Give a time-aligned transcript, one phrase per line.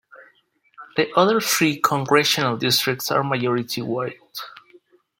[0.97, 4.17] The other three congressional districts are majority white.